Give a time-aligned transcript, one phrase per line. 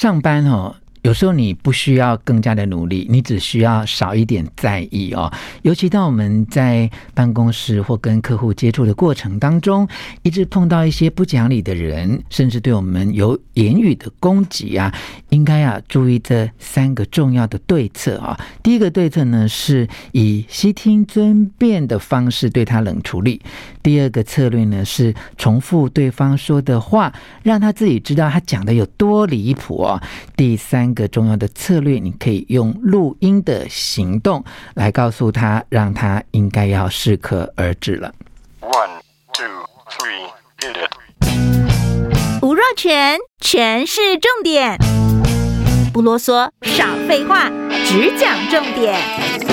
[0.00, 0.76] 上班哈。
[1.02, 5.32] 有时候你不需要更加的努力，你只需要少一点在意哦。
[5.62, 9.88] 尤其当我们在办公室或跟客户接触的过程当中，
[10.22, 14.94] 一直碰到一些不讲理的人，甚至对我们有言语的攻击啊，
[15.30, 18.38] 应该啊注意这三个重要的对策啊。
[18.62, 23.40] 第一个对策呢，是以悉听尊便的方式对他冷处理；
[23.82, 27.10] 第二个策略呢，是重复对方说的话，
[27.42, 29.98] 让他自己知道他讲的有多离谱哦。
[30.36, 30.89] 第三。
[30.90, 34.44] 一个重要的策略，你可以用录音的行动
[34.74, 38.12] 来告诉他，让他应该要适可而止了。
[38.60, 39.00] One,
[39.32, 39.46] two,
[39.88, 42.42] three, hit it.
[42.42, 44.76] 吴若全，全是重点，
[45.92, 47.48] 不啰嗦，少废话，
[47.84, 49.49] 只讲重点。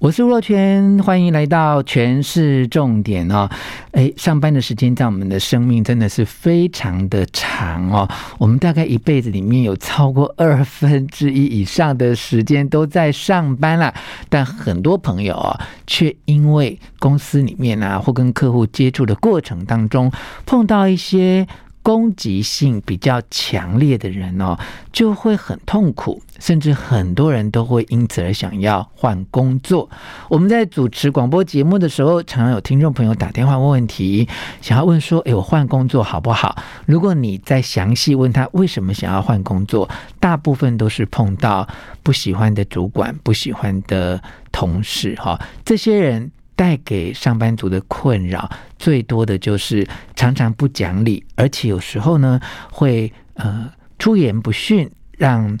[0.00, 3.50] 我是吴若权，欢迎来到全市重点哦。
[3.90, 8.08] 诶，上班的时间在我们的生命真的是非常的长哦。
[8.38, 13.92] 我们大概一辈子里面有超过二分之一以上的时间都在上班了，
[14.28, 20.12] 但很多朋友啊，却因为公司里面啊，或跟客户接触的过程当中，
[20.46, 21.44] 碰到一些。
[21.88, 24.54] 攻击性比较强烈的人哦，
[24.92, 29.88] 就会很痛苦，甚至很多人都会因此而想要换工作。
[30.28, 34.28] 我们在主持广播节目的时候，常常有听众朋友打电话问问题，
[34.60, 39.88] 想要问说：“诶，我换工作好不好？”如果你再详细问他为什么想要换工作，
[40.20, 41.66] 大部分都是碰到
[42.02, 44.22] 不喜欢的主管、不喜欢的
[44.52, 46.30] 同事，哈，这些人。
[46.58, 55.56] 带给上班族的困扰最多的就是常常不讲理，而且有时候呢会呃出言不逊，让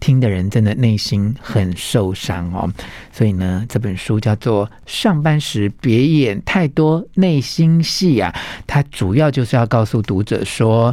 [0.00, 2.68] 听的人真的内心很受伤哦。
[3.12, 8.34] 所以呢，这本书叫做《上班时别演太多内心戏》啊，
[8.66, 10.92] 它主要就是要告诉读者说，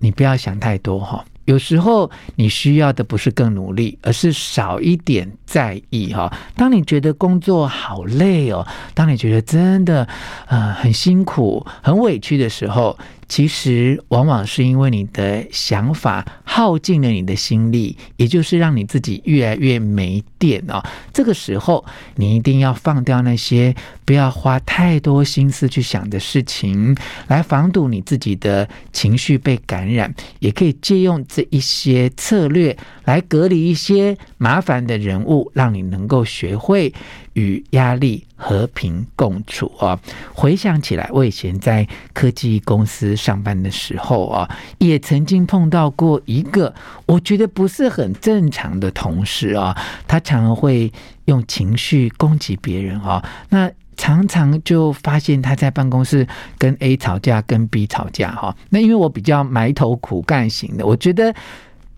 [0.00, 1.24] 你不要想太多哈。
[1.48, 6.30] 有时候你需要的不是更努力，而是少一点在意哈。
[6.54, 10.06] 当你觉得工作好累哦，当你觉得真的
[10.46, 12.96] 呃很辛苦、很委屈的时候。
[13.28, 20.82] 其实往往是因为你的想法耗尽了你的心力，也就是让你自己越来越没电哦。
[21.12, 21.84] 这个时候，
[22.16, 23.74] 你一定要放掉那些
[24.04, 26.96] 不要花太多心思去想的事情，
[27.26, 30.12] 来防堵你自己的情绪被感染。
[30.38, 36.92] 也可以借用这一些策略来隔离一些麻烦的人物，让你能够学会。
[37.34, 39.98] 与压力和平共处啊！
[40.32, 46.72] 回想起来，我以前在科技公司上班的时候啊，也曾经碰到过一个
[47.04, 49.76] 我觉得不是很正常的同事啊。
[50.06, 50.90] 他常常会
[51.24, 56.24] 用情绪攻击别人啊，那常常就发现他在办公室
[56.56, 58.56] 跟 A 吵架，跟 B 吵架哈。
[58.70, 61.34] 那因为我比较埋头苦干型的，我觉得。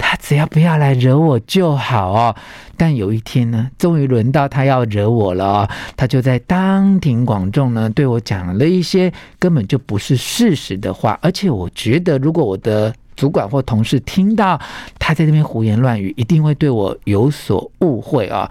[0.01, 2.35] 他只要不要来惹我就好哦。
[2.77, 5.69] 但有一天呢，终于轮到他要惹我了。
[5.97, 11.19] 他就在当庭广众呢，对我讲了一些根本就不是事实的话。
[11.21, 14.59] 而且我觉得，如果我的主管或同事听到
[14.99, 18.51] 他在这边胡言乱语，一定会对我有所误会啊。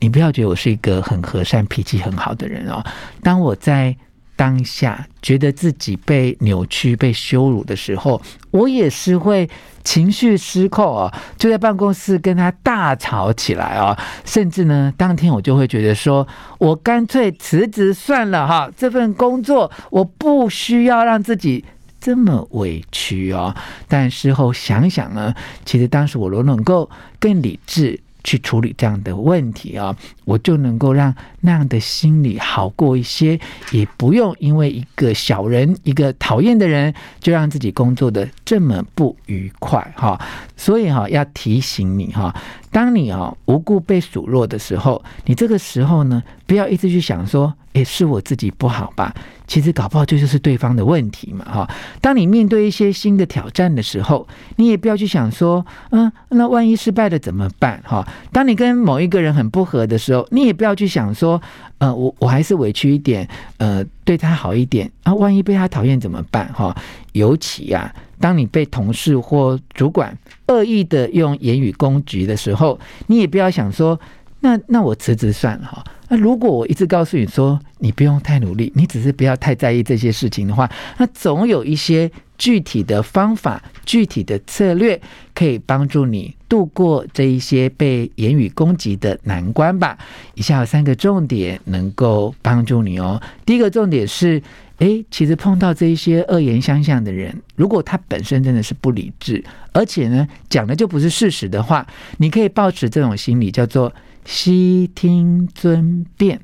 [0.00, 2.84] 你不要觉得我是一个很和善、脾气很好的人哦。
[3.22, 3.96] 当我在
[4.44, 9.48] 当下觉得自己被扭曲、被羞辱的时候，我也是会
[9.82, 16.28] 情绪失控啊，就在办公室跟他大吵起来啊，甚至呢，当天我就会觉得说，
[16.58, 21.64] 我干脆辞职算了哈，这份工作我不需要让自己
[21.98, 23.54] 这么委屈哦。
[23.88, 25.32] 但事后想想呢，
[25.64, 27.98] 其实当时我若能够更理智。
[28.24, 33.38] 去处理这样的问题啊，我就能够让那样的心理好过一些，
[33.70, 40.20] 也不用因为一个小人、一个讨厌的人，就让自己工作的这么不愉快哈。
[40.56, 42.34] 所以哈，要提醒你哈。
[42.70, 49.14] 当你啊无故被数落的时候，你这个时候呢，不要一直去想说，诶，是我自己不好吧？
[49.46, 51.70] 其实搞不好这就是对方的问题嘛，哈。
[52.00, 54.26] 当你面对一些新的挑战的时候，
[54.56, 57.80] 你也不要去想说，嗯，那万一失败了怎么办？
[57.84, 58.06] 哈。
[58.32, 61.40] 当你跟某一个人很不合的时候，你也不要去想说，
[61.84, 63.28] 呃，我我还是委屈一点，
[63.58, 66.50] 呃，对他好一点啊，万一被他讨厌怎么办？
[66.54, 66.74] 哈。
[67.12, 67.94] 尤其啊。
[68.20, 70.16] 当你被同事或主管
[70.46, 74.00] 恶意的用言语攻击的时候，你也不要想说，
[74.40, 75.84] 那那我辞职算了哈。
[76.14, 82.08] 那如果我一直告诉你说，你不用太努力，你只是不要太在意这些事情的话，那总有一些
[82.38, 85.00] 具体的方法、具体的策略，
[85.34, 89.98] 可以帮助你度过这一些被言语攻击的难关吧。
[90.34, 93.20] 以下有三个重点能够帮助你哦。
[93.44, 94.40] 第一个重点是，
[94.78, 101.84] 诶，其实碰到这一些恶言相向的人，如果他本身真的是不理智，而且呢讲的就不是事实的话，
[102.18, 103.92] 你可以抱持这种心理，叫做
[104.24, 106.40] 悉听尊便，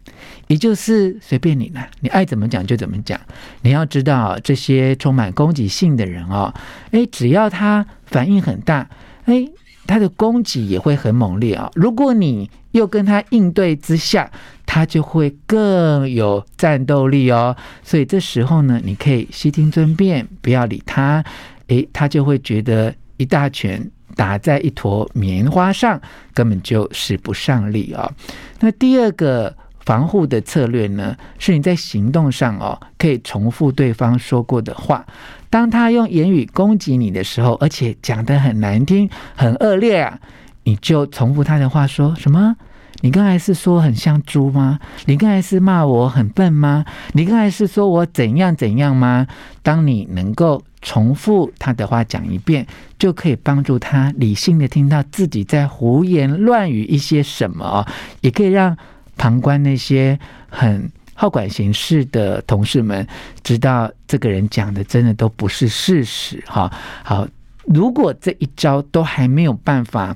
[0.49, 3.19] 也就是随便你了，你爱怎么讲就怎么讲。
[3.62, 6.53] 你要知道，这些充满攻击性的人哦，
[6.91, 8.88] 诶，只要他反应很大，
[9.25, 9.50] 诶，
[9.87, 11.71] 他的攻击也会很猛烈啊。
[11.75, 14.31] 如果你又跟他应对之下，
[14.67, 21.25] 他就会更有战斗力哦，所以这时候呢，你可以悉听尊便，不要理他，
[21.69, 25.99] 诶，他就会觉得一大拳打在一坨棉花上，
[26.34, 28.12] 根本就使不上力啊、哦。
[28.61, 29.56] 那第二个
[29.87, 35.06] 防护的策略呢，是你在行动上哦，可以重复对方说过的话。
[35.49, 40.19] 当他用言语攻击你的时候，而且讲得很难听、很恶劣啊，
[40.64, 42.55] 你就重复他的话，说什么？
[43.02, 44.79] 你刚才是说很像猪吗？
[45.06, 46.85] 你刚才是骂我很笨吗？
[47.12, 49.26] 你刚才是说我怎样怎样吗？
[49.62, 52.67] 当你能够重复他的话讲一遍，
[52.99, 57.87] 就可以帮助他理性的听到自己在胡言乱语一些什么，
[58.20, 58.76] 也可以让
[59.17, 60.19] 旁观那些
[60.49, 63.06] 很好管闲事的同事们
[63.43, 66.43] 知道这个人讲的真的都不是事实。
[66.46, 66.70] 哈，
[67.03, 67.26] 好，
[67.64, 70.14] 如果这一招都还没有办法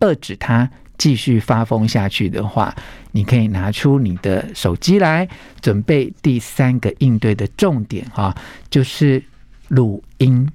[0.00, 0.70] 遏制他。
[0.98, 2.74] 继续发疯下去的话，
[3.12, 5.28] 你可以拿出你的手机来，
[5.60, 8.34] 准备第三个应对的重点哈，
[8.70, 9.22] 就是
[9.68, 10.48] 录音。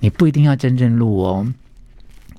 [0.00, 1.46] 你不一定要真正录哦，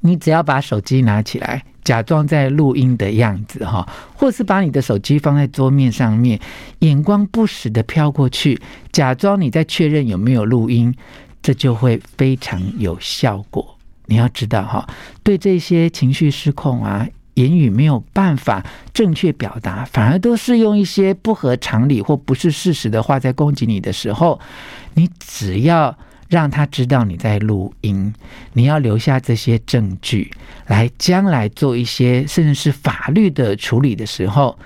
[0.01, 6.39] 你只要把手机拿起来，假装在录音的样子哈，或是把你的手机放在桌面上面，
[6.80, 8.59] 眼光不时的飘过去，
[8.92, 10.92] 假装你在确认有没有录音，
[11.42, 13.77] 这就会非常有效果。
[14.07, 14.89] 你要知道哈，
[15.21, 17.07] 对这些情绪失控啊。
[17.36, 24.39] 言语没有办法正确表达，反而都是用一些不合常理或不是事实的话在攻击你的时候，
[24.94, 25.98] 你只要
[26.28, 28.13] 让他知道你在录音，
[28.54, 30.31] 你要留下这些证据，
[30.68, 34.57] 来将来做一些甚至是法律的处理的时候，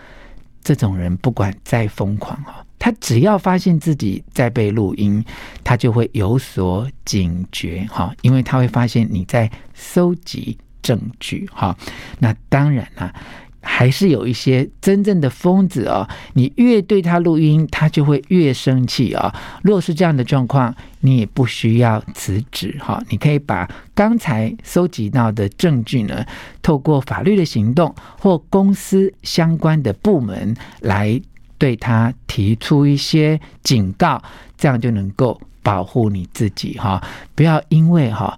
[0.64, 5.24] 这种人不管再疯狂哦，他只要发现自己在被录音，
[5.64, 10.58] 他就会有所警觉哈，因为他会发现你在搜集。
[10.86, 11.76] 证据哈，
[12.20, 13.12] 那当然啦，
[13.60, 16.08] 还是有一些真正的疯子哦。
[16.34, 19.34] 你越对他录音，他就会越生气啊。
[19.64, 23.02] 如果是这样的状况，你也不需要辞职哈。
[23.10, 26.24] 你可以把刚才搜集到的证据呢，
[26.62, 31.20] 透过法律的行动或公司相关的部门来
[31.58, 34.22] 对他提出一些警告，
[34.56, 37.02] 这样就能够保护你自己哈。
[37.34, 38.38] 不要因为哈。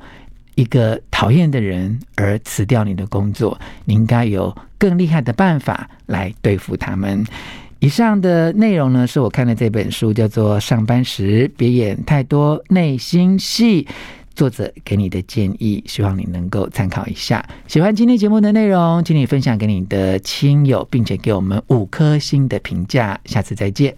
[0.57, 7.23] 一个讨厌的人而辞掉你的工作，你应该有更厉害的办法来对付他们。
[7.79, 13.83] 以上的内容呢，是我看的这本书，叫做《上班时别演太多内心戏》，
[14.33, 17.47] 作者给你的建议，希望你能够参考一下。
[17.67, 23.19] 喜欢今天节目的内容，请你分享给你的亲友，并且给我们五颗星的评价。
[23.25, 23.95] 下次再见。